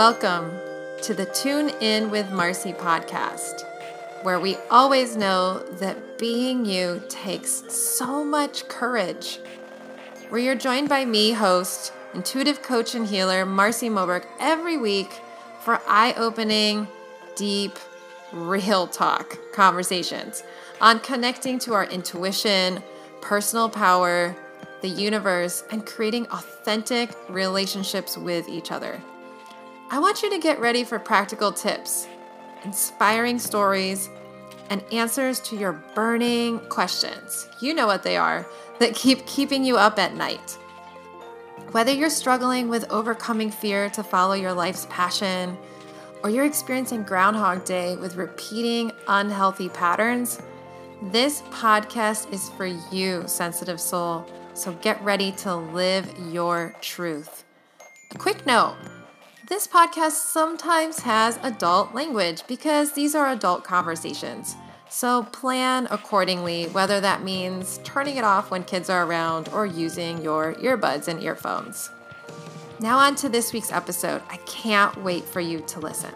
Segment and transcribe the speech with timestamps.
[0.00, 0.58] Welcome
[1.02, 3.66] to the Tune In with Marci podcast,
[4.22, 9.40] where we always know that being you takes so much courage.
[10.30, 15.12] Where you're joined by me, host, intuitive coach, and healer Marci Moberg, every week
[15.60, 16.88] for eye opening,
[17.36, 17.78] deep,
[18.32, 20.42] real talk conversations
[20.80, 22.82] on connecting to our intuition,
[23.20, 24.34] personal power,
[24.80, 28.98] the universe, and creating authentic relationships with each other.
[29.92, 32.06] I want you to get ready for practical tips,
[32.62, 34.08] inspiring stories,
[34.70, 37.48] and answers to your burning questions.
[37.60, 38.46] You know what they are
[38.78, 40.56] that keep keeping you up at night.
[41.72, 45.58] Whether you're struggling with overcoming fear to follow your life's passion,
[46.22, 50.40] or you're experiencing Groundhog Day with repeating unhealthy patterns,
[51.02, 54.24] this podcast is for you, sensitive soul.
[54.54, 57.44] So get ready to live your truth.
[58.12, 58.76] A quick note
[59.50, 64.54] this podcast sometimes has adult language because these are adult conversations.
[64.88, 70.22] So plan accordingly, whether that means turning it off when kids are around or using
[70.22, 71.90] your earbuds and earphones.
[72.78, 74.22] Now, on to this week's episode.
[74.30, 76.14] I can't wait for you to listen.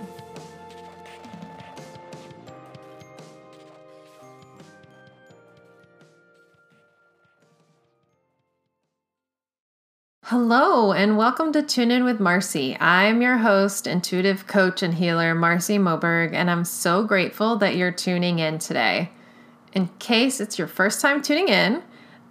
[10.36, 12.77] Hello, and welcome to Tune In with Marci.
[12.80, 17.92] I'm your host, intuitive coach, and healer, Marci Moberg, and I'm so grateful that you're
[17.92, 19.10] tuning in today.
[19.74, 21.84] In case it's your first time tuning in,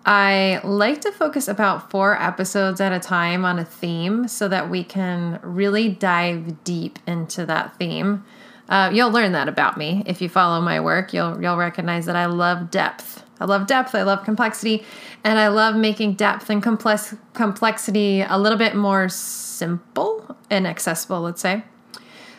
[0.06, 4.70] I like to focus about four episodes at a time on a theme so that
[4.70, 8.26] we can really dive deep into that theme.
[8.68, 11.14] Uh, you'll learn that about me if you follow my work.
[11.14, 14.86] You'll you'll recognize that I love depth I love depth, I love complexity,
[15.26, 21.20] and I love making depth and complex complexity a little bit more simple and accessible,
[21.20, 21.64] let's say.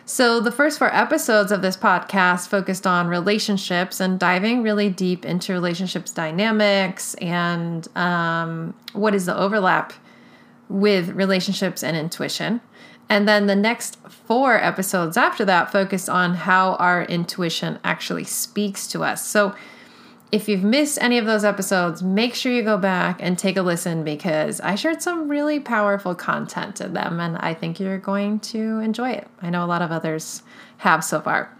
[0.07, 5.25] So, the first four episodes of this podcast focused on relationships and diving really deep
[5.25, 9.93] into relationships dynamics and um, what is the overlap
[10.69, 12.61] with relationships and intuition.
[13.09, 18.87] And then the next four episodes after that focus on how our intuition actually speaks
[18.87, 19.23] to us.
[19.23, 19.53] So,
[20.35, 23.61] if you've missed any of those episodes, make sure you go back and take a
[23.61, 28.41] listen because I shared some really powerful content in them and I think you're going
[28.41, 29.29] to enjoy it.
[29.41, 30.43] I know a lot of others
[30.79, 31.57] have so far.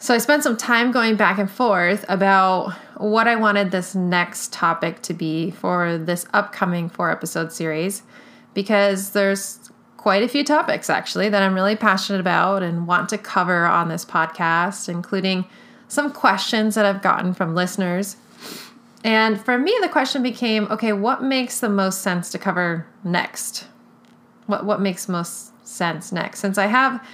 [0.00, 4.52] So I spent some time going back and forth about what I wanted this next
[4.52, 8.02] topic to be for this upcoming four episode series
[8.52, 13.18] because there's quite a few topics actually that I'm really passionate about and want to
[13.18, 15.44] cover on this podcast, including
[15.88, 18.16] some questions that I've gotten from listeners.
[19.04, 23.66] And for me, the question became okay, what makes the most sense to cover next?
[24.46, 26.40] What, what makes most sense next?
[26.40, 27.04] Since I have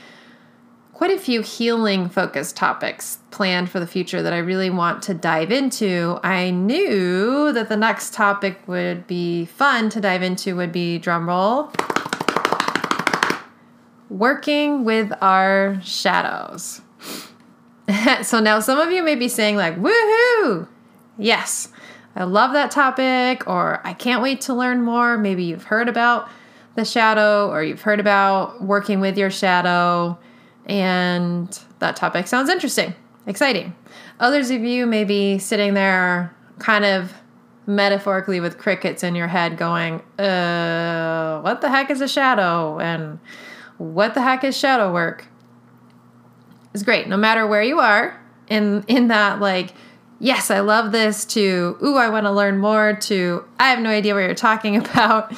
[0.93, 5.15] quite a few healing focused topics planned for the future that I really want to
[5.15, 10.73] dive into, I knew that the next topic would be fun to dive into, would
[10.73, 11.75] be drumroll
[14.15, 16.81] working with our shadows.
[18.23, 20.69] so now some of you may be saying, like, woohoo!
[21.19, 21.69] Yes,
[22.17, 25.19] I love that topic, or I can't wait to learn more.
[25.19, 26.29] Maybe you've heard about
[26.75, 30.19] the shadow, or you've heard about working with your shadow,
[30.67, 32.95] and that topic sounds interesting,
[33.27, 33.75] exciting.
[34.21, 37.13] Others of you may be sitting there kind of
[37.67, 42.79] metaphorically with crickets in your head going, uh, what the heck is a shadow?
[42.79, 43.19] And
[43.79, 45.27] what the heck is shadow work?
[46.75, 49.73] Is great no matter where you are in in that like
[50.21, 53.89] yes i love this to ooh i want to learn more to i have no
[53.89, 55.33] idea what you're talking about.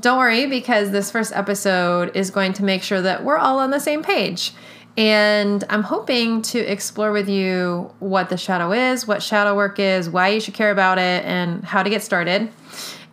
[0.00, 3.70] Don't worry because this first episode is going to make sure that we're all on
[3.70, 4.52] the same page.
[4.96, 10.08] And i'm hoping to explore with you what the shadow is what shadow work is
[10.10, 12.50] why you should care about it and how to get started.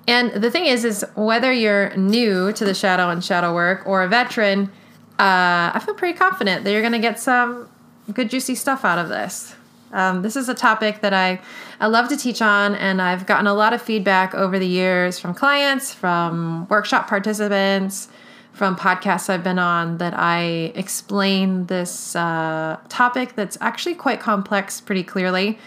[0.08, 4.04] And the thing is is whether you're new to the shadow and shadow work or
[4.04, 4.72] a veteran
[5.22, 7.70] uh, I feel pretty confident that you're going to get some
[8.12, 9.54] good, juicy stuff out of this.
[9.92, 11.40] Um, this is a topic that I,
[11.80, 15.20] I love to teach on, and I've gotten a lot of feedback over the years
[15.20, 18.08] from clients, from workshop participants,
[18.52, 24.82] from podcasts I've been on that I explain this uh, topic that's actually quite complex
[24.82, 25.60] pretty clearly.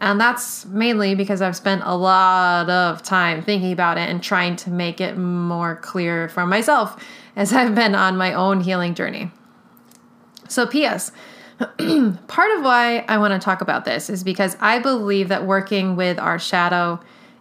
[0.00, 4.54] And that's mainly because I've spent a lot of time thinking about it and trying
[4.56, 7.04] to make it more clear for myself
[7.40, 9.30] as I've been on my own healing journey.
[10.46, 11.10] So, P.S.
[11.58, 15.96] part of why I want to talk about this is because I believe that working
[15.96, 17.00] with our shadow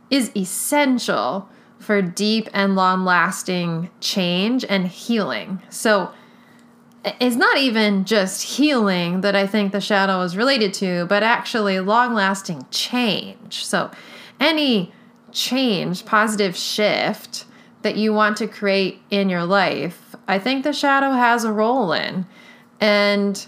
[0.10, 1.50] is essential
[1.80, 5.62] for deep and long lasting change and healing.
[5.70, 6.12] So
[7.04, 11.78] it's not even just healing that I think the shadow is related to, but actually
[11.82, 13.66] long lasting change.
[13.66, 13.92] So
[14.40, 14.94] any
[15.34, 17.44] change, positive shift
[17.82, 21.94] that you want to create in your life, I think the shadow has a role
[21.94, 22.26] in.
[22.80, 23.46] And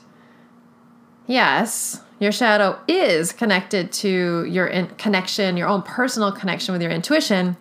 [1.28, 7.58] yes, your shadow is connected to your connection, your own personal connection with your intuition.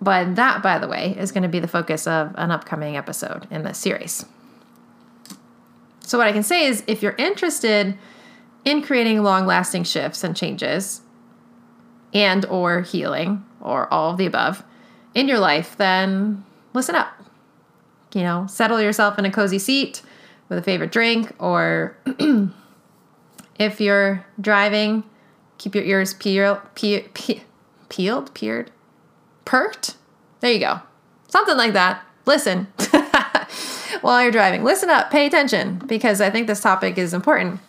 [0.00, 3.48] But that, by the way, is going to be the focus of an upcoming episode
[3.50, 4.26] in this series.
[6.00, 7.96] So, what I can say is if you're interested
[8.64, 11.00] in creating long-lasting shifts and changes
[12.12, 14.62] and or healing or all of the above
[15.16, 17.08] in your life, then listen up.
[18.14, 20.02] You know, settle yourself in a cozy seat
[20.48, 21.96] with a favorite drink or
[23.58, 25.04] if you're driving,
[25.56, 27.40] keep your ears peeled, pe- pe-
[27.88, 28.70] peeled, peered,
[29.46, 29.96] perked.
[30.40, 30.80] There you go.
[31.28, 32.04] Something like that.
[32.26, 32.66] Listen
[34.02, 34.64] while you're driving.
[34.64, 37.60] Listen up, pay attention, because I think this topic is important.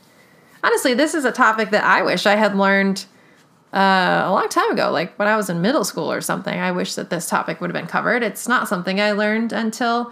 [0.64, 3.06] Honestly, this is a topic that I wish I had learned
[3.74, 6.58] uh, a long time ago, like when I was in middle school or something.
[6.58, 8.24] I wish that this topic would have been covered.
[8.24, 10.12] It's not something I learned until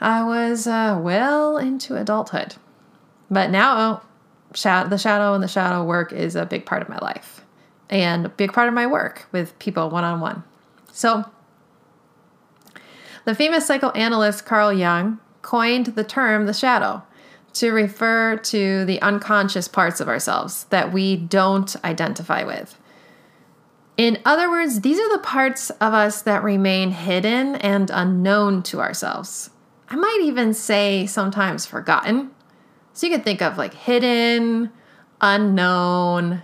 [0.00, 2.54] I was uh, well into adulthood.
[3.30, 4.02] But now,
[4.52, 7.44] the shadow and the shadow work is a big part of my life
[7.90, 10.44] and a big part of my work with people one on one.
[10.92, 11.24] So,
[13.24, 17.02] the famous psychoanalyst Carl Jung coined the term the shadow
[17.58, 22.78] to refer to the unconscious parts of ourselves that we don't identify with.
[23.96, 28.80] In other words, these are the parts of us that remain hidden and unknown to
[28.80, 29.50] ourselves.
[29.88, 32.30] I might even say sometimes forgotten.
[32.92, 34.70] So you can think of like hidden,
[35.20, 36.42] unknown,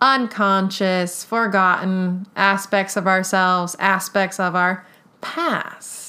[0.00, 4.86] unconscious, forgotten aspects of ourselves, aspects of our
[5.20, 6.03] past.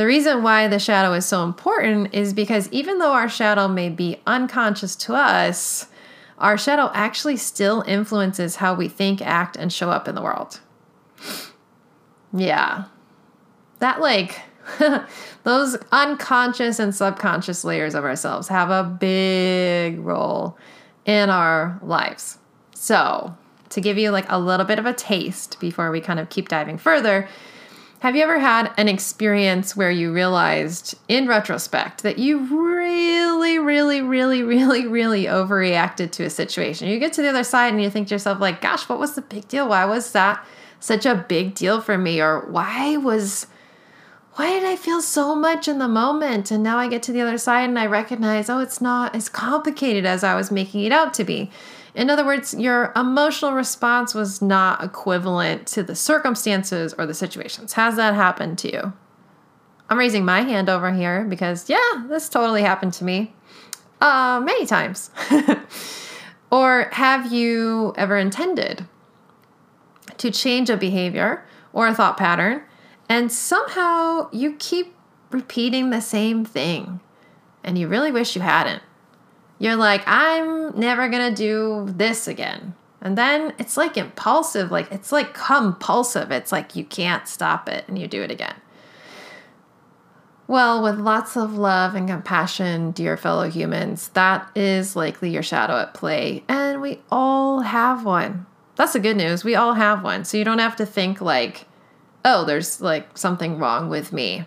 [0.00, 3.90] The reason why the shadow is so important is because even though our shadow may
[3.90, 5.88] be unconscious to us,
[6.38, 10.60] our shadow actually still influences how we think, act, and show up in the world.
[12.32, 12.84] Yeah.
[13.80, 14.40] That, like,
[15.44, 20.56] those unconscious and subconscious layers of ourselves have a big role
[21.04, 22.38] in our lives.
[22.72, 23.36] So,
[23.68, 26.48] to give you like a little bit of a taste before we kind of keep
[26.48, 27.28] diving further,
[28.00, 34.00] have you ever had an experience where you realized in retrospect that you really, really,
[34.00, 36.88] really, really, really overreacted to a situation?
[36.88, 39.14] You get to the other side and you think to yourself, like, gosh, what was
[39.14, 39.68] the big deal?
[39.68, 40.44] Why was that
[40.80, 42.22] such a big deal for me?
[42.22, 43.46] Or why was
[44.36, 46.50] why did I feel so much in the moment?
[46.50, 49.28] And now I get to the other side and I recognize, oh, it's not as
[49.28, 51.50] complicated as I was making it out to be.
[51.94, 57.72] In other words, your emotional response was not equivalent to the circumstances or the situations.
[57.72, 58.92] Has that happened to you?
[59.88, 63.34] I'm raising my hand over here because, yeah, this totally happened to me
[64.00, 65.10] uh, many times.
[66.52, 68.86] or have you ever intended
[70.18, 72.62] to change a behavior or a thought pattern
[73.08, 74.94] and somehow you keep
[75.32, 77.00] repeating the same thing
[77.64, 78.82] and you really wish you hadn't?
[79.60, 82.74] You're like, I'm never gonna do this again.
[83.02, 86.32] And then it's like impulsive, like it's like compulsive.
[86.32, 88.56] It's like you can't stop it and you do it again.
[90.46, 95.76] Well, with lots of love and compassion, dear fellow humans, that is likely your shadow
[95.76, 96.42] at play.
[96.48, 98.46] And we all have one.
[98.76, 99.44] That's the good news.
[99.44, 100.24] We all have one.
[100.24, 101.66] So you don't have to think like,
[102.24, 104.46] oh, there's like something wrong with me.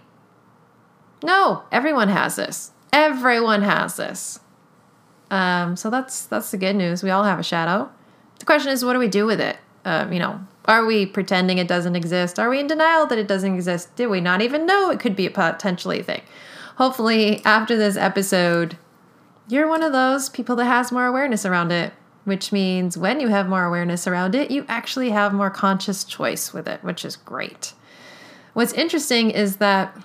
[1.23, 2.71] No, everyone has this.
[2.91, 4.39] Everyone has this.
[5.33, 7.01] Um, so that's that's the good news.
[7.01, 7.89] We all have a shadow.
[8.37, 9.57] The question is, what do we do with it?
[9.83, 12.37] Um, you know, are we pretending it doesn't exist?
[12.37, 13.95] Are we in denial that it doesn't exist?
[13.95, 16.21] Did we not even know it could be a potentially thing?
[16.75, 18.77] Hopefully, after this episode,
[19.47, 21.93] you're one of those people that has more awareness around it,
[22.25, 26.53] which means when you have more awareness around it, you actually have more conscious choice
[26.53, 27.73] with it, which is great.
[28.53, 29.97] What's interesting is that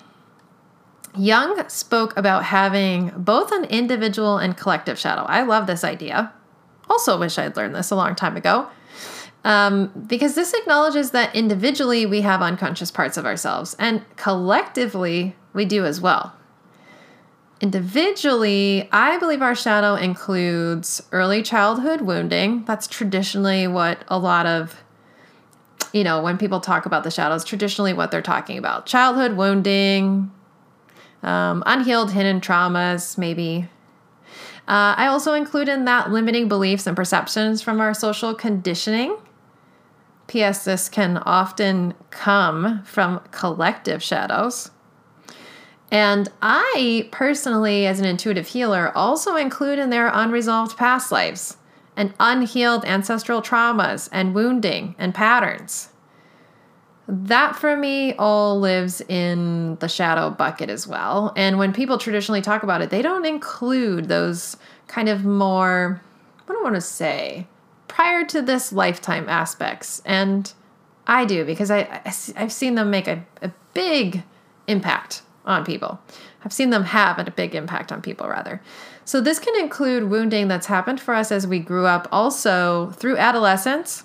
[1.16, 5.22] Jung spoke about having both an individual and collective shadow.
[5.22, 6.32] I love this idea.
[6.88, 8.68] Also, wish I had learned this a long time ago.
[9.44, 15.64] Um, because this acknowledges that individually we have unconscious parts of ourselves, and collectively we
[15.64, 16.34] do as well.
[17.60, 22.64] Individually, I believe our shadow includes early childhood wounding.
[22.64, 24.82] That's traditionally what a lot of,
[25.92, 30.30] you know, when people talk about the shadows, traditionally what they're talking about childhood wounding,
[31.22, 33.68] um, unhealed hidden traumas, maybe.
[34.66, 39.16] Uh, I also include in that limiting beliefs and perceptions from our social conditioning.
[40.26, 40.64] P.S.
[40.64, 44.70] This can often come from collective shadows.
[45.90, 51.56] And I personally, as an intuitive healer, also include in there unresolved past lives
[51.96, 55.88] and unhealed ancestral traumas and wounding and patterns.
[57.10, 61.32] That for me all lives in the shadow bucket as well.
[61.36, 66.02] And when people traditionally talk about it, they don't include those kind of more,
[66.44, 67.46] what do I want to say,
[67.88, 70.02] prior to this lifetime aspects.
[70.04, 70.52] And
[71.06, 74.22] I do because I, I, have seen them make a, a big
[74.66, 75.98] impact on people.
[76.44, 78.60] I've seen them have a big impact on people, rather.
[79.04, 83.16] So, this can include wounding that's happened for us as we grew up, also through
[83.16, 84.04] adolescence,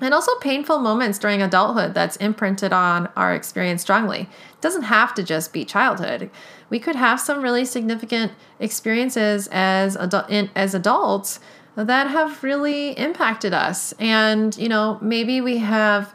[0.00, 4.20] and also painful moments during adulthood that's imprinted on our experience strongly.
[4.20, 6.30] It doesn't have to just be childhood.
[6.68, 11.40] We could have some really significant experiences as adult, in, as adults
[11.76, 13.92] that have really impacted us.
[13.98, 16.14] And, you know, maybe we have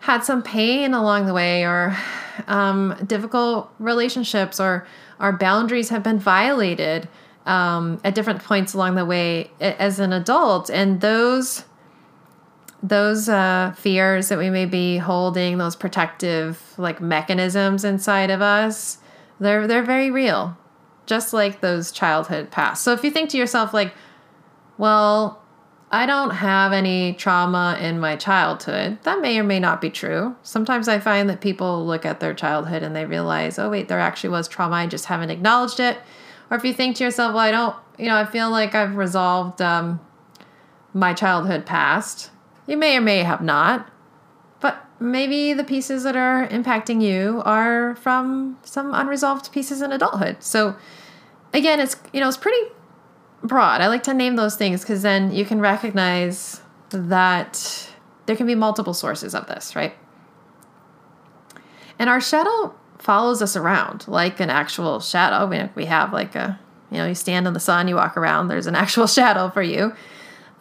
[0.00, 1.96] had some pain along the way or
[2.48, 4.86] um, difficult relationships or
[5.20, 7.08] our boundaries have been violated
[7.46, 10.70] um, at different points along the way as an adult.
[10.70, 11.64] And those
[12.82, 18.98] those uh, fears that we may be holding, those protective like mechanisms inside of us,
[19.38, 20.56] they're they're very real,
[21.06, 22.82] just like those childhood past.
[22.82, 23.94] So if you think to yourself like,
[24.78, 25.42] well,
[25.94, 28.98] I don't have any trauma in my childhood.
[29.02, 30.34] That may or may not be true.
[30.42, 34.00] Sometimes I find that people look at their childhood and they realize, oh, wait, there
[34.00, 34.76] actually was trauma.
[34.76, 35.98] I just haven't acknowledged it.
[36.50, 38.96] Or if you think to yourself, well, I don't, you know, I feel like I've
[38.96, 40.00] resolved um,
[40.94, 42.30] my childhood past.
[42.66, 43.88] You may or may have not.
[44.60, 50.42] But maybe the pieces that are impacting you are from some unresolved pieces in adulthood.
[50.42, 50.76] So
[51.52, 52.70] again, it's, you know, it's pretty
[53.42, 53.80] broad.
[53.80, 57.90] I like to name those things because then you can recognize that
[58.26, 59.94] there can be multiple sources of this, right?
[61.98, 65.70] And our shadow follows us around like an actual shadow.
[65.74, 66.58] We have like a,
[66.90, 69.62] you know, you stand in the sun, you walk around, there's an actual shadow for
[69.62, 69.94] you.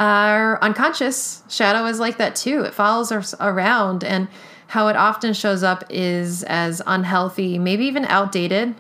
[0.02, 2.64] Our unconscious shadow is like that too.
[2.64, 4.30] It follows us around, and
[4.66, 8.74] how it often shows up is as unhealthy, maybe even outdated,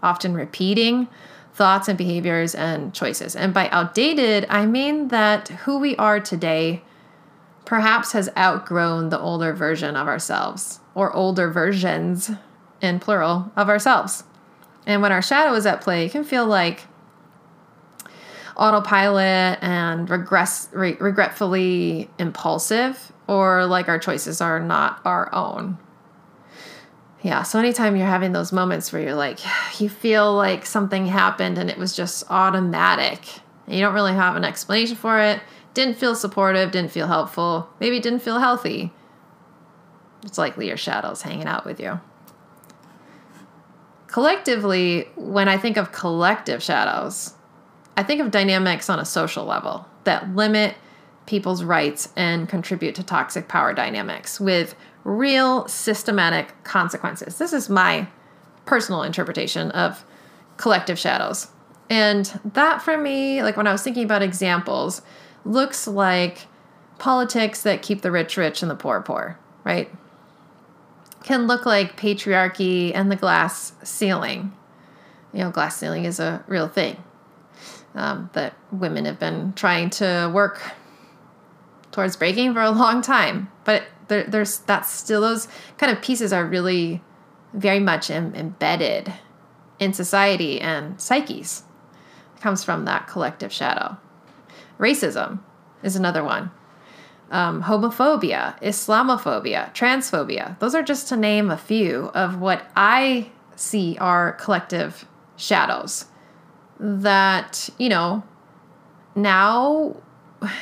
[0.00, 1.08] often repeating
[1.54, 3.34] thoughts and behaviors and choices.
[3.34, 6.84] And by outdated, I mean that who we are today
[7.64, 12.30] perhaps has outgrown the older version of ourselves or older versions
[12.80, 14.22] in plural of ourselves.
[14.86, 16.84] And when our shadow is at play, it can feel like
[18.56, 25.78] autopilot and regress, re- regretfully impulsive, or like our choices are not our own.
[27.24, 29.40] Yeah so anytime you're having those moments where you're like
[29.80, 33.20] you feel like something happened and it was just automatic
[33.66, 35.40] and you don't really have an explanation for it
[35.72, 38.92] didn't feel supportive didn't feel helpful maybe didn't feel healthy
[40.22, 42.00] it's likely your shadow's hanging out with you.
[44.06, 47.32] Collectively when i think of collective shadows
[47.96, 50.74] i think of dynamics on a social level that limit
[51.26, 54.74] people's rights and contribute to toxic power dynamics with
[55.04, 57.38] real systematic consequences.
[57.38, 58.08] This is my
[58.64, 60.04] personal interpretation of
[60.56, 61.48] collective shadows.
[61.90, 65.02] And that for me, like when I was thinking about examples,
[65.44, 66.46] looks like
[66.98, 69.90] politics that keep the rich rich and the poor poor, right?
[71.22, 74.52] Can look like patriarchy and the glass ceiling.
[75.32, 77.02] You know, glass ceiling is a real thing
[77.94, 80.60] um, that women have been trying to work
[81.92, 83.50] towards breaking for a long time.
[83.64, 85.48] But there, there's that's still those
[85.78, 87.02] kind of pieces are really
[87.52, 89.12] very much Im- embedded
[89.78, 91.62] in society and psyches.
[92.36, 93.96] It comes from that collective shadow.
[94.78, 95.40] Racism
[95.82, 96.50] is another one.
[97.30, 100.58] Um, homophobia, Islamophobia, transphobia.
[100.58, 106.06] Those are just to name a few of what I see are collective shadows
[106.84, 108.22] that, you know,
[109.16, 109.96] now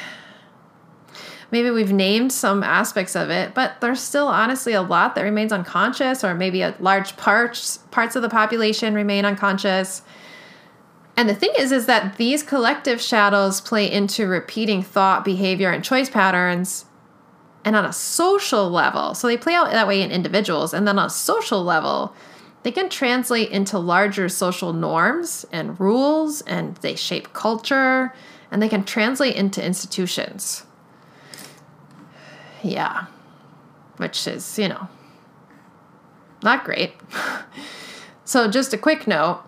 [1.50, 5.52] maybe we've named some aspects of it, but there's still honestly a lot that remains
[5.52, 10.02] unconscious, or maybe a large parts parts of the population remain unconscious.
[11.16, 15.84] And the thing is, is that these collective shadows play into repeating thought, behavior, and
[15.84, 16.86] choice patterns.
[17.64, 20.98] And on a social level, so they play out that way in individuals, and then
[20.98, 22.12] on a social level,
[22.62, 28.14] they can translate into larger social norms and rules, and they shape culture,
[28.50, 30.64] and they can translate into institutions.
[32.62, 33.06] Yeah.
[33.96, 34.88] Which is, you know,
[36.42, 36.94] not great.
[38.24, 39.42] so, just a quick note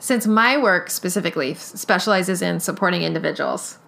[0.00, 3.78] since my work specifically specializes in supporting individuals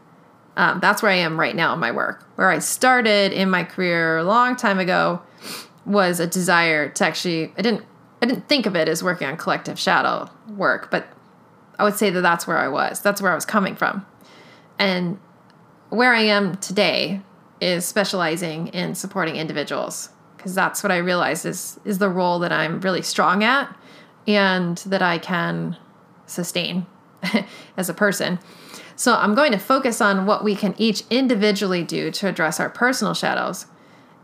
[0.55, 2.27] Um, that's where I am right now in my work.
[2.37, 5.23] Where I started in my career a long time ago
[5.87, 7.55] was a desire to actually.
[7.57, 7.85] I didn't.
[8.23, 11.09] I didn't think of it as working on collective shadow work, but
[11.79, 13.03] I would say that that's where I was.
[13.03, 14.07] That's where I was coming from,
[14.79, 15.19] and
[15.91, 17.21] where I am today
[17.61, 22.53] is specializing in supporting individuals because that's what I realized is is the role that
[22.53, 23.77] I'm really strong at
[24.27, 25.77] and that I can
[26.27, 26.87] sustain
[27.77, 28.39] as a person.
[28.95, 32.71] So I'm going to focus on what we can each individually do to address our
[32.71, 33.67] personal shadows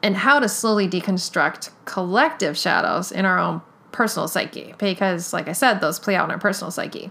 [0.03, 3.61] and how to slowly deconstruct collective shadows in our own
[3.93, 7.11] personal psyche because like I said those play out in our personal psyche.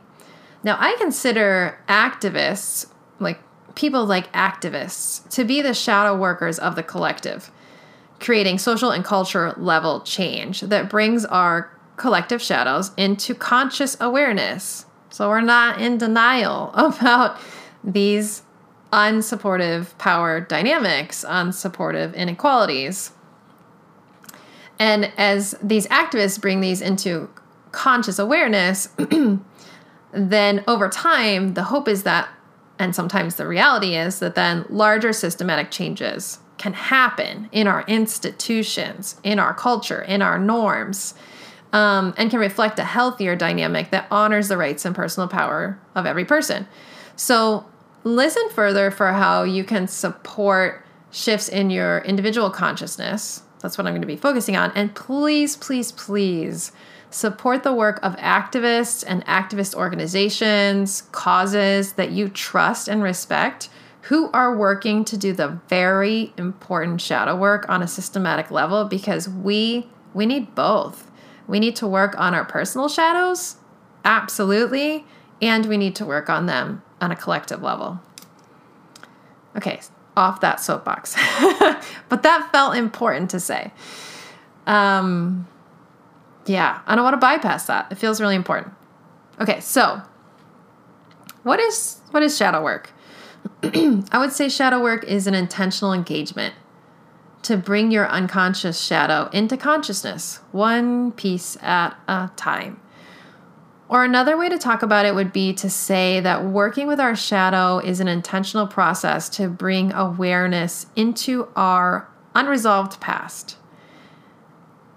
[0.63, 2.87] Now I consider activists
[3.19, 3.39] like
[3.75, 7.51] people like activists to be the shadow workers of the collective,
[8.19, 14.85] creating social and culture level change that brings our collective shadows into conscious awareness.
[15.09, 17.39] So we're not in denial about
[17.83, 18.43] these
[18.91, 23.11] unsupportive power dynamics, unsupportive inequalities.
[24.79, 27.29] And as these activists bring these into
[27.71, 28.89] conscious awareness,
[30.11, 32.29] then over time, the hope is that
[32.79, 39.19] and sometimes the reality is that then larger systematic changes can happen in our institutions,
[39.23, 41.13] in our culture, in our norms,
[41.73, 46.05] um, and can reflect a healthier dynamic that honors the rights and personal power of
[46.05, 46.67] every person.
[47.15, 47.65] So,
[48.03, 53.43] listen further for how you can support shifts in your individual consciousness.
[53.61, 54.71] That's what I'm going to be focusing on.
[54.75, 56.71] And please, please, please
[57.09, 63.69] Support the work of activists and activist organizations, causes that you trust and respect
[64.03, 69.27] who are working to do the very important shadow work on a systematic level because
[69.27, 71.09] we we need both.
[71.47, 73.55] We need to work on our personal shadows,
[74.03, 75.05] absolutely,
[75.41, 78.01] and we need to work on them on a collective level.
[79.55, 79.79] Okay,
[80.17, 81.15] off that soapbox.
[82.09, 83.71] but that felt important to say.
[84.65, 85.47] Um,
[86.47, 87.91] yeah, I don't want to bypass that.
[87.91, 88.73] It feels really important.
[89.39, 90.01] Okay, so
[91.43, 92.91] what is what is shadow work?
[93.63, 96.55] I would say shadow work is an intentional engagement
[97.43, 102.81] to bring your unconscious shadow into consciousness, one piece at a time.
[103.89, 107.15] Or another way to talk about it would be to say that working with our
[107.15, 113.57] shadow is an intentional process to bring awareness into our unresolved past.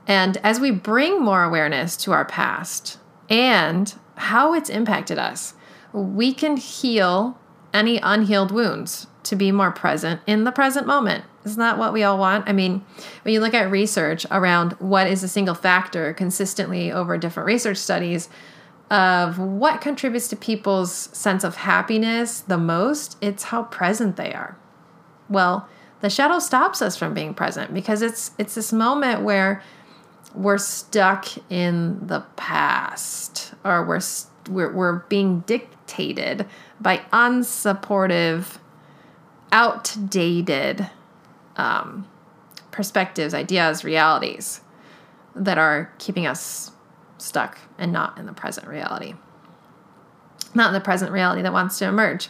[0.09, 2.99] And as we bring more awareness to our past
[3.29, 5.55] and how it's impacted us,
[5.93, 7.39] we can heal
[7.73, 11.25] any unhealed wounds to be more present in the present moment.
[11.45, 12.49] Isn't that what we all want?
[12.49, 12.85] I mean,
[13.23, 17.77] when you look at research around what is a single factor consistently over different research
[17.77, 18.29] studies
[18.91, 24.57] of what contributes to people's sense of happiness the most, it's how present they are.
[25.29, 25.69] Well,
[26.01, 29.63] the shadow stops us from being present because it's it's this moment where
[30.35, 34.01] we're stuck in the past or we're,
[34.49, 36.47] we're, we're being dictated
[36.81, 38.59] by unsupportive,
[39.51, 40.89] outdated
[41.57, 42.07] um,
[42.71, 44.61] perspectives, ideas, realities
[45.35, 46.71] that are keeping us
[47.21, 49.15] stuck and not in the present reality.
[50.55, 52.29] Not in the present reality that wants to emerge.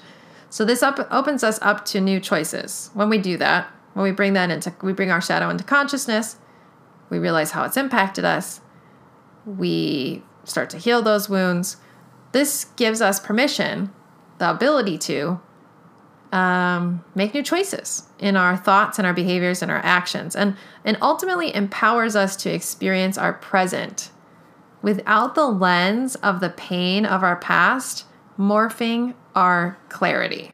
[0.51, 2.91] So this up, opens us up to new choices.
[2.93, 6.37] When we do that, when we bring that into, we bring our shadow into consciousness,
[7.09, 8.61] we realize how it's impacted us,
[9.47, 11.77] we start to heal those wounds.
[12.33, 13.93] This gives us permission,
[14.39, 15.41] the ability to
[16.33, 20.97] um, make new choices in our thoughts and our behaviors and our actions, and, and
[21.03, 24.11] ultimately empowers us to experience our present
[24.83, 28.05] without the lens of the pain of our past
[28.39, 30.51] morphing our clarity.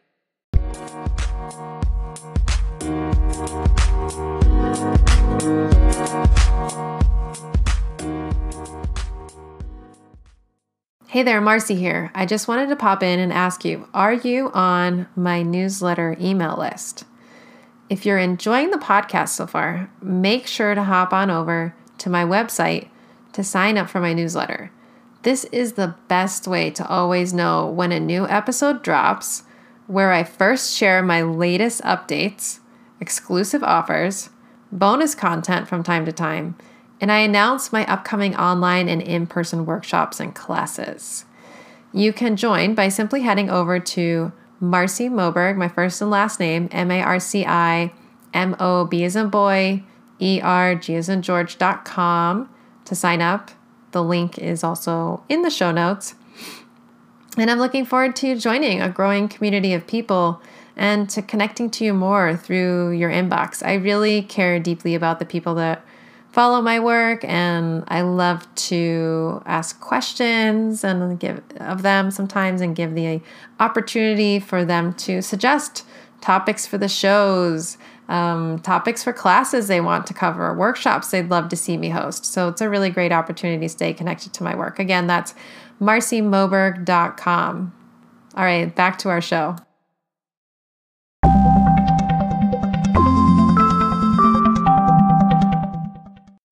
[11.09, 12.11] Hey there, Marci here.
[12.15, 16.57] I just wanted to pop in and ask you Are you on my newsletter email
[16.59, 17.05] list?
[17.89, 22.25] If you're enjoying the podcast so far, make sure to hop on over to my
[22.25, 22.91] website
[23.37, 24.71] to sign up for my newsletter.
[25.23, 29.45] This is the best way to always know when a new episode drops,
[29.87, 32.59] where I first share my latest updates,
[33.01, 34.31] exclusive offers,
[34.73, 36.57] bonus content from time to time
[37.01, 41.25] and I announce my upcoming online and in person workshops and classes.
[41.93, 46.69] You can join by simply heading over to Marci Moberg, my first and last name,
[46.73, 47.93] M A R C I
[48.33, 49.83] M O B as in boy,
[50.19, 52.49] E R G as in George.com
[52.87, 53.51] to sign up.
[53.93, 56.15] The link is also in the show notes.
[57.39, 60.41] And I'm looking forward to joining a growing community of people
[60.77, 63.65] and to connecting to you more through your inbox.
[63.65, 65.85] I really care deeply about the people that
[66.31, 72.77] follow my work and I love to ask questions and give of them sometimes and
[72.77, 73.23] give the
[73.59, 75.85] opportunity for them to suggest
[76.21, 81.49] topics for the shows, um, topics for classes they want to cover, workshops they'd love
[81.49, 82.25] to see me host.
[82.25, 84.79] So it's a really great opportunity to stay connected to my work.
[84.79, 85.35] Again, that's
[85.81, 87.73] marcimoberg.com.
[88.37, 89.57] All right, back to our show.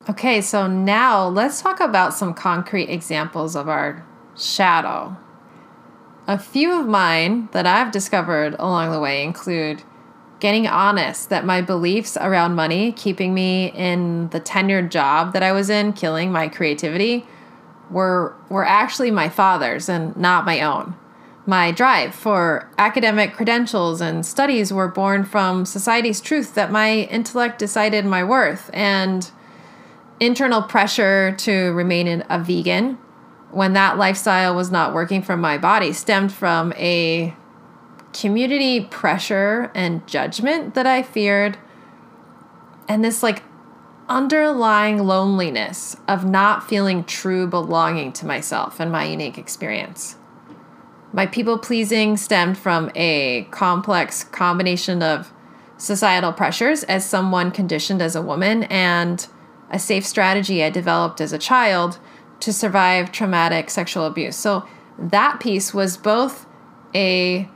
[0.08, 5.16] Okay, so now let's talk about some concrete examples of our shadow.
[6.26, 9.82] A few of mine that I've discovered along the way include
[10.40, 15.52] getting honest that my beliefs around money keeping me in the tenured job that I
[15.52, 17.26] was in, killing my creativity,
[17.90, 20.94] were were actually my father's and not my own.
[21.46, 27.58] My drive for academic credentials and studies were born from society's truth that my intellect
[27.58, 29.30] decided my worth and
[30.20, 32.98] internal pressure to remain a vegan
[33.50, 37.34] when that lifestyle was not working for my body stemmed from a
[38.14, 41.58] community pressure and judgment that I feared
[42.88, 43.42] and this like
[44.08, 50.16] underlying loneliness of not feeling true belonging to myself and my unique experience.
[51.12, 55.32] My people pleasing stemmed from a complex combination of
[55.76, 59.26] societal pressures as someone conditioned as a woman and
[59.70, 61.98] a safe strategy I developed as a child
[62.40, 64.36] to survive traumatic sexual abuse.
[64.36, 64.66] So
[64.98, 66.46] that piece was both
[66.94, 67.48] a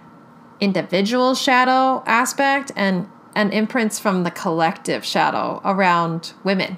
[0.61, 6.77] individual shadow aspect and and imprints from the collective shadow around women.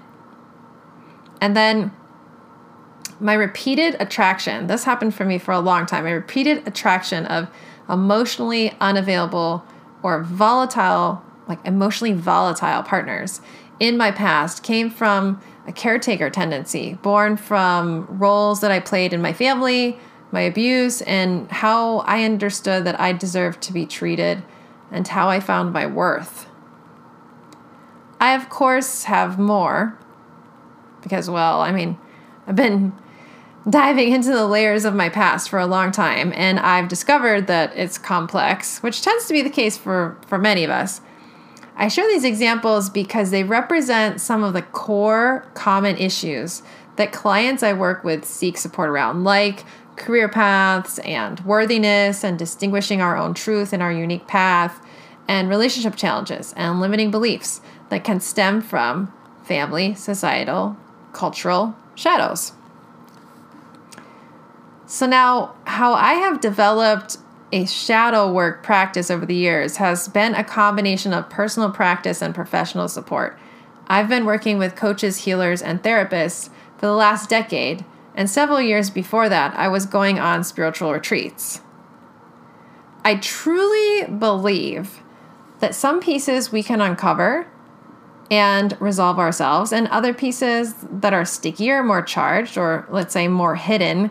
[1.41, 1.93] And then
[3.19, 6.05] my repeated attraction, this happened for me for a long time.
[6.05, 7.49] My repeated attraction of
[7.89, 9.65] emotionally unavailable
[10.03, 13.41] or volatile, like emotionally volatile partners
[13.79, 19.23] in my past came from a caretaker tendency born from roles that I played in
[19.23, 19.99] my family,
[20.33, 24.43] my abuse, and how I understood that I deserved to be treated
[24.91, 26.47] and how I found my worth.
[28.21, 29.99] I, of course, have more
[31.03, 31.99] because, well, I mean,
[32.47, 32.93] I've been
[33.69, 37.73] diving into the layers of my past for a long time and I've discovered that
[37.77, 41.01] it's complex, which tends to be the case for, for many of us.
[41.77, 46.63] I share these examples because they represent some of the core common issues
[46.97, 49.65] that clients I work with seek support around, like
[50.01, 54.85] career paths and worthiness and distinguishing our own truth and our unique path,
[55.29, 59.13] and relationship challenges and limiting beliefs that can stem from
[59.45, 60.77] family, societal,
[61.13, 62.53] cultural shadows.
[64.87, 67.19] So, now how I have developed
[67.53, 72.35] a shadow work practice over the years has been a combination of personal practice and
[72.35, 73.39] professional support.
[73.87, 77.85] I've been working with coaches, healers, and therapists for the last decade,
[78.21, 81.63] and several years before that, I was going on spiritual retreats.
[83.03, 85.01] I truly believe
[85.61, 87.47] that some pieces we can uncover
[88.31, 93.57] and resolve ourselves, and other pieces that are stickier, more charged, or let's say more
[93.57, 94.11] hidden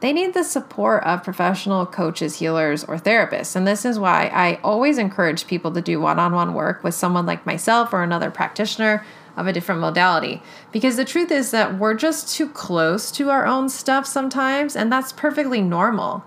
[0.00, 3.56] they need the support of professional coaches, healers, or therapists.
[3.56, 6.94] And this is why I always encourage people to do one on one work with
[6.94, 9.04] someone like myself or another practitioner
[9.38, 10.42] of a different modality.
[10.72, 14.92] Because the truth is that we're just too close to our own stuff sometimes, and
[14.92, 16.24] that's perfectly normal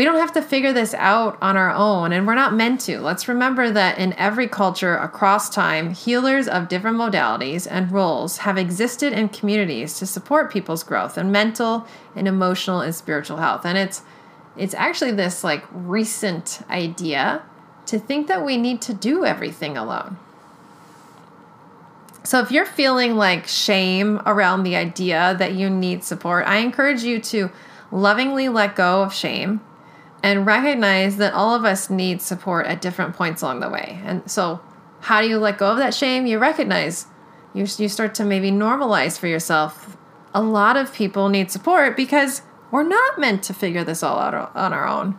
[0.00, 3.00] we don't have to figure this out on our own, and we're not meant to.
[3.00, 8.56] Let's remember that in every culture across time, healers of different modalities and roles have
[8.56, 11.86] existed in communities to support people's growth and mental
[12.16, 13.66] and emotional and spiritual health.
[13.66, 14.00] And it's
[14.56, 17.42] it's actually this like recent idea
[17.84, 20.16] to think that we need to do everything alone.
[22.22, 27.02] So if you're feeling like shame around the idea that you need support, I encourage
[27.02, 27.50] you to
[27.90, 29.60] lovingly let go of shame
[30.22, 34.00] and recognize that all of us need support at different points along the way.
[34.04, 34.60] And so,
[35.00, 36.26] how do you let go of that shame?
[36.26, 37.06] You recognize,
[37.54, 39.96] you, you start to maybe normalize for yourself.
[40.34, 44.54] A lot of people need support because we're not meant to figure this all out
[44.54, 45.18] on our own.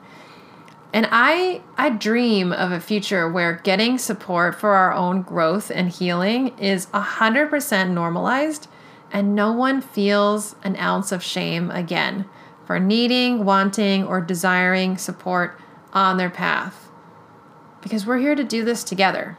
[0.94, 5.90] And I I dream of a future where getting support for our own growth and
[5.90, 8.68] healing is 100% normalized
[9.12, 12.26] and no one feels an ounce of shame again
[12.66, 15.60] for needing, wanting, or desiring support
[15.94, 16.90] on their path.
[17.82, 19.38] Because we're here to do this together.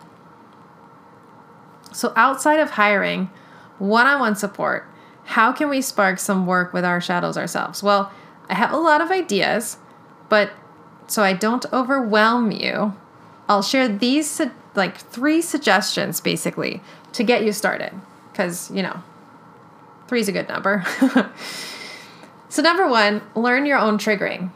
[1.92, 3.30] So, outside of hiring
[3.78, 4.86] one on one support,
[5.24, 7.82] how can we spark some work with our shadows ourselves?
[7.82, 8.12] Well,
[8.48, 9.78] I have a lot of ideas,
[10.28, 10.50] but
[11.06, 12.96] so I don't overwhelm you,
[13.48, 14.40] I'll share these
[14.74, 16.80] like three suggestions basically
[17.12, 17.92] to get you started.
[18.30, 19.02] Because, you know,
[20.08, 20.84] three is a good number.
[22.48, 24.50] so, number one, learn your own triggering.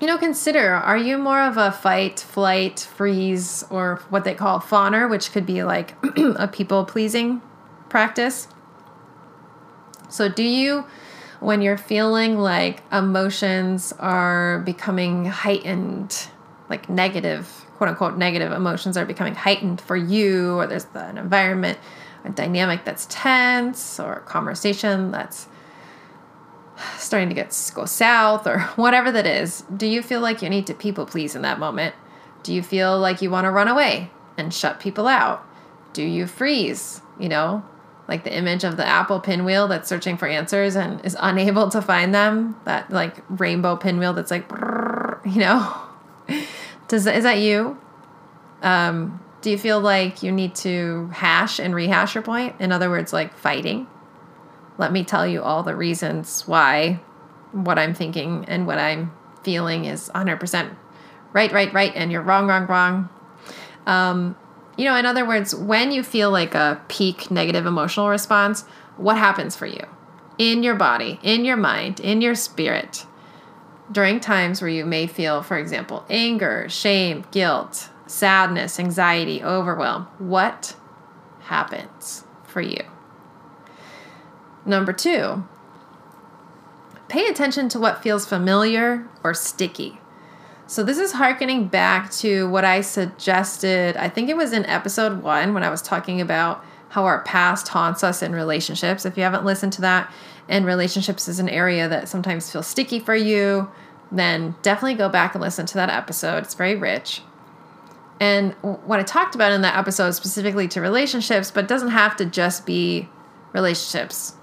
[0.00, 4.60] You know, consider are you more of a fight, flight, freeze, or what they call
[4.60, 7.42] fawner, which could be like a people pleasing
[7.88, 8.48] practice?
[10.08, 10.84] So, do you,
[11.40, 16.28] when you're feeling like emotions are becoming heightened,
[16.68, 21.78] like negative, quote unquote, negative emotions are becoming heightened for you, or there's an environment,
[22.24, 25.48] a dynamic that's tense, or a conversation that's
[26.98, 30.66] starting to get go south, or whatever that is, do you feel like you need
[30.66, 31.94] to people please in that moment?
[32.42, 35.44] Do you feel like you want to run away and shut people out?
[35.92, 37.00] Do you freeze?
[37.18, 37.64] You know,
[38.10, 41.80] like the image of the Apple pinwheel that's searching for answers and is unable to
[41.80, 42.56] find them.
[42.64, 44.50] That like rainbow pinwheel that's like,
[45.24, 45.74] you know,
[46.88, 47.78] does is that you?
[48.62, 52.56] Um, do you feel like you need to hash and rehash your point?
[52.58, 53.86] In other words, like fighting.
[54.76, 57.00] Let me tell you all the reasons why
[57.52, 59.12] what I'm thinking and what I'm
[59.44, 60.76] feeling is 100%
[61.32, 63.08] right, right, right, and you're wrong, wrong, wrong.
[63.86, 64.36] Um,
[64.80, 68.62] you know, in other words, when you feel like a peak negative emotional response,
[68.96, 69.84] what happens for you
[70.38, 73.04] in your body, in your mind, in your spirit
[73.92, 80.04] during times where you may feel, for example, anger, shame, guilt, sadness, anxiety, overwhelm?
[80.16, 80.74] What
[81.40, 82.82] happens for you?
[84.64, 85.44] Number two,
[87.08, 89.99] pay attention to what feels familiar or sticky.
[90.70, 93.96] So this is harkening back to what I suggested.
[93.96, 97.66] I think it was in episode one when I was talking about how our past
[97.66, 99.04] haunts us in relationships.
[99.04, 100.14] If you haven't listened to that,
[100.48, 103.68] and relationships is an area that sometimes feels sticky for you,
[104.12, 106.44] then definitely go back and listen to that episode.
[106.44, 107.22] It's very rich.
[108.20, 112.24] And what I talked about in that episode specifically to relationships, but doesn't have to
[112.24, 113.08] just be
[113.52, 114.34] relationships.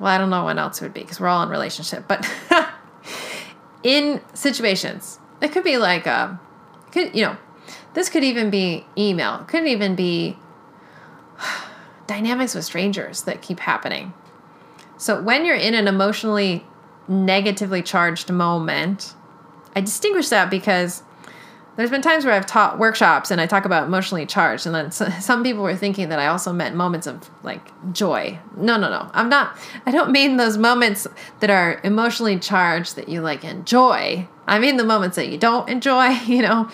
[0.00, 2.28] Well, I don't know what else it would be because we're all in relationship, but
[3.84, 6.36] in situations it could be like a, uh,
[6.92, 7.36] could you know,
[7.94, 9.40] this could even be email.
[9.40, 10.38] It could even be
[12.06, 14.12] dynamics with strangers that keep happening.
[14.96, 16.66] So when you're in an emotionally
[17.06, 19.14] negatively charged moment,
[19.74, 21.02] I distinguish that because
[21.78, 24.90] there's been times where I've taught workshops and I talk about emotionally charged, and then
[25.20, 28.36] some people were thinking that I also meant moments of like joy.
[28.56, 29.08] No, no, no.
[29.14, 29.56] I'm not.
[29.86, 31.06] I don't mean those moments
[31.38, 34.26] that are emotionally charged that you like enjoy.
[34.48, 36.08] I mean the moments that you don't enjoy.
[36.26, 36.68] You know,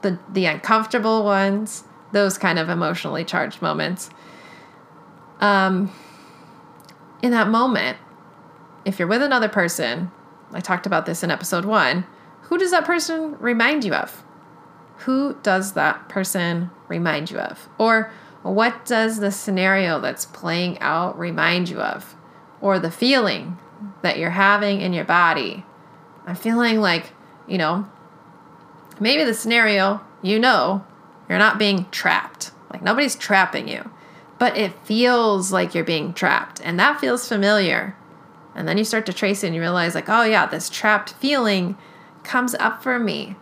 [0.00, 1.84] the the uncomfortable ones.
[2.12, 4.08] Those kind of emotionally charged moments.
[5.40, 5.92] Um,
[7.22, 7.98] in that moment,
[8.86, 10.10] if you're with another person,
[10.50, 12.06] I talked about this in episode one.
[12.44, 14.24] Who does that person remind you of?
[15.00, 17.68] Who does that person remind you of?
[17.78, 22.16] Or what does the scenario that's playing out remind you of?
[22.60, 23.58] Or the feeling
[24.02, 25.64] that you're having in your body?
[26.26, 27.12] I'm feeling like,
[27.46, 27.88] you know,
[28.98, 30.84] maybe the scenario, you know,
[31.28, 32.50] you're not being trapped.
[32.70, 33.90] Like nobody's trapping you,
[34.38, 36.60] but it feels like you're being trapped.
[36.62, 37.96] And that feels familiar.
[38.54, 41.14] And then you start to trace it and you realize, like, oh, yeah, this trapped
[41.14, 41.78] feeling
[42.24, 43.36] comes up for me.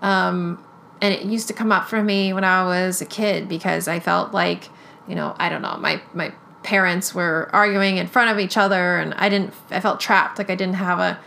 [0.00, 0.64] Um,
[1.00, 4.00] and it used to come up for me when I was a kid because I
[4.00, 4.68] felt like,
[5.06, 6.32] you know, I don't know, my my
[6.62, 10.50] parents were arguing in front of each other and I didn't I felt trapped like
[10.50, 11.18] I didn't have a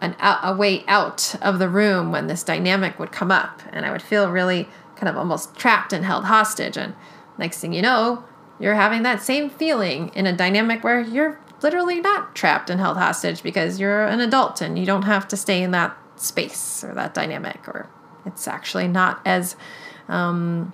[0.00, 3.92] an a way out of the room when this dynamic would come up and I
[3.92, 6.76] would feel really kind of almost trapped and held hostage.
[6.76, 6.94] And
[7.38, 8.24] next thing you know,
[8.58, 12.96] you're having that same feeling in a dynamic where you're literally not trapped and held
[12.96, 16.94] hostage because you're an adult and you don't have to stay in that space or
[16.94, 17.88] that dynamic or
[18.32, 19.56] it's actually not as
[20.08, 20.72] um,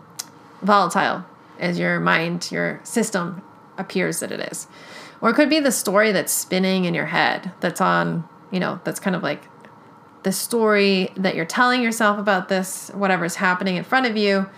[0.63, 1.25] volatile
[1.59, 3.43] as your mind, your system
[3.79, 4.67] appears that it is.
[5.21, 8.81] Or it could be the story that's spinning in your head that's on, you know,
[8.85, 9.43] that's kind of like
[10.23, 14.49] the story that you're telling yourself about this, whatever's happening in front of you,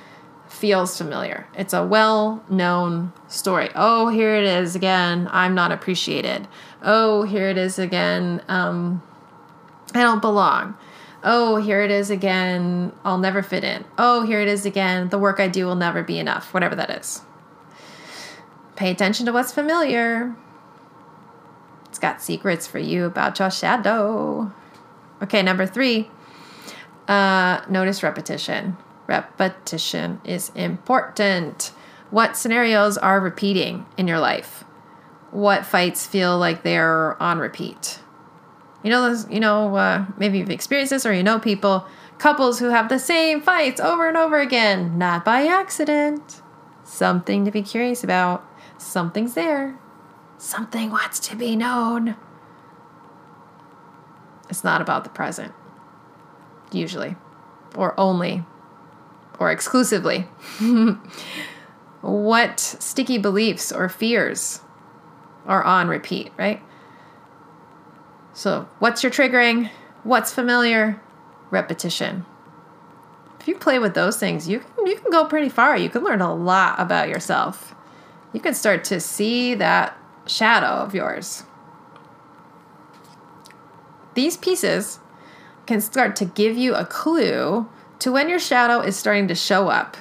[0.49, 1.47] feels familiar.
[1.55, 3.69] It's a well known story.
[3.75, 5.29] Oh, here it is again.
[5.31, 6.49] I'm not appreciated.
[6.83, 8.43] Oh, here it is again.
[8.49, 9.03] Um,
[9.95, 10.75] I don't belong
[11.23, 13.85] oh, here it is again, I'll never fit in.
[13.97, 16.91] Oh, here it is again, the work I do will never be enough, whatever that
[16.91, 17.23] is.
[18.77, 20.37] Pay attention to what's familiar.
[21.89, 24.53] It's got secrets for you about your shadow.
[25.23, 26.11] Okay, number three,
[27.09, 28.77] uh, notice repetition.
[29.09, 31.73] Repetition is important.
[32.11, 34.65] What scenarios are repeating in your life?
[35.31, 37.99] What fights feel like they're on repeat?
[38.89, 42.59] You know, those, you know, uh, maybe you've experienced this or you know people, couples
[42.59, 46.41] who have the same fights over and over again, not by accident.
[46.85, 48.49] Something to be curious about.
[48.79, 49.79] Something's there.
[50.39, 52.17] Something wants to be known.
[54.49, 55.53] It's not about the present,
[56.73, 57.15] usually,
[57.77, 58.47] or only,
[59.39, 60.29] or exclusively.
[62.01, 64.63] what sticky beliefs or fears
[65.45, 66.63] are on repeat, right?
[68.39, 69.69] So, what's your triggering?
[70.05, 71.01] What's familiar?
[71.51, 72.25] Repetition.
[73.41, 75.77] If you play with those things, you can, you can go pretty far.
[75.77, 77.75] You can learn a lot about yourself.
[78.33, 79.99] You can start to see that
[80.29, 81.43] shadow of yours.
[84.15, 85.01] These pieces
[85.67, 89.67] can start to give you a clue to when your shadow is starting to show
[89.67, 89.97] up,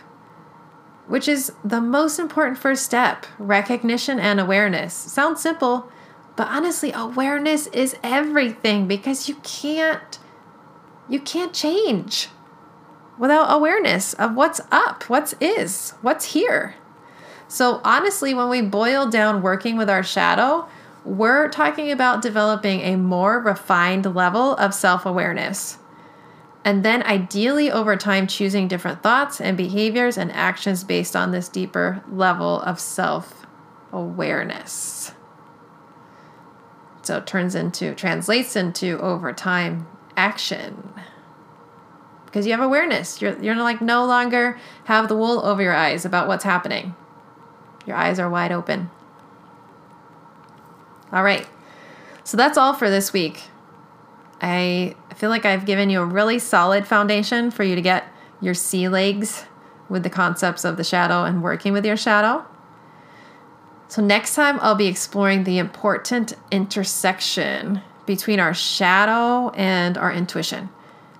[1.08, 4.93] which is the most important first step recognition and awareness.
[4.93, 5.91] Sounds simple,
[6.38, 10.19] but honestly, awareness is everything because you can't
[11.10, 12.30] you can't change
[13.17, 16.76] without awareness of what's up, what's is, what's here.
[17.47, 20.67] So, honestly, when we boil down working with our shadow,
[21.04, 25.80] we're talking about developing a more refined level of self awareness.
[26.65, 31.47] And then, ideally, over time, choosing different thoughts and behaviors and actions based on this
[31.47, 33.47] deeper level of self
[33.93, 34.96] awareness.
[37.08, 40.93] So, it turns into, translates into over time action
[42.26, 43.22] because you have awareness.
[43.22, 46.96] You're, you're like no longer have the wool over your eyes about what's happening.
[47.86, 48.89] Your eyes are wide open.
[51.12, 51.48] All right.
[52.26, 53.43] So that's all for this week.
[54.41, 58.04] I feel like I've given you a really solid foundation for you to get
[58.41, 59.46] your sea legs
[59.89, 62.46] with the concepts of the shadow and working with your shadow.
[63.89, 70.69] So, next time I'll be exploring the important intersection between our shadow and our intuition.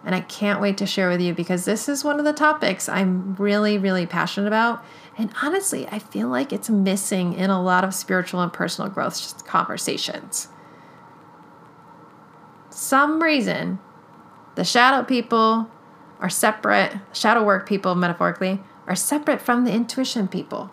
[0.04, 2.88] And I can't wait to share with you because this is one of the topics
[2.88, 4.84] I'm really, really passionate about.
[5.18, 9.46] And honestly, I feel like it's missing in a lot of spiritual and personal growth
[9.46, 10.48] conversations.
[12.70, 13.80] Some reason
[14.56, 15.70] the shadow people
[16.20, 20.72] are separate, shadow work people, metaphorically, are separate from the intuition people.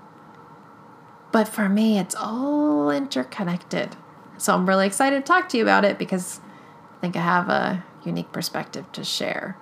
[1.34, 3.96] But for me, it's all interconnected.
[4.38, 6.38] So I'm really excited to talk to you about it because
[6.96, 9.58] I think I have a unique perspective to share.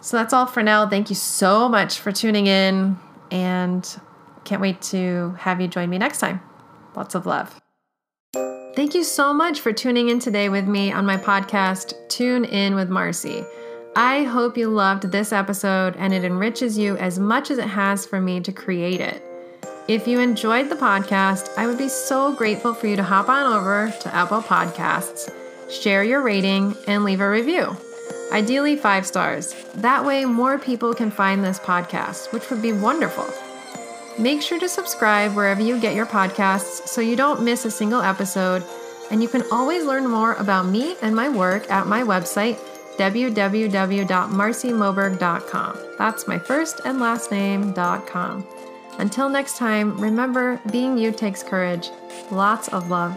[0.00, 0.88] So that's all for now.
[0.88, 2.98] Thank you so much for tuning in
[3.30, 3.86] and
[4.44, 6.40] can't wait to have you join me next time.
[6.96, 7.60] Lots of love.
[8.74, 12.74] Thank you so much for tuning in today with me on my podcast, Tune In
[12.74, 13.46] with Marci.
[13.96, 18.06] I hope you loved this episode and it enriches you as much as it has
[18.06, 19.22] for me to create it.
[19.88, 23.52] If you enjoyed the podcast, I would be so grateful for you to hop on
[23.52, 25.30] over to Apple Podcasts
[25.72, 27.76] share your rating, and leave a review.
[28.30, 29.54] Ideally, five stars.
[29.76, 33.26] That way, more people can find this podcast, which would be wonderful.
[34.18, 38.02] Make sure to subscribe wherever you get your podcasts so you don't miss a single
[38.02, 38.62] episode.
[39.10, 42.58] And you can always learn more about me and my work at my website,
[42.96, 45.78] www.marcimoberg.com.
[45.98, 48.46] That's my first and last name.com.
[48.98, 51.90] Until next time, remember being you takes courage.
[52.30, 53.16] Lots of love.